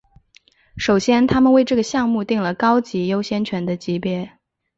[0.77, 4.39] 首先他们为这个项目订了高级优先权的级别。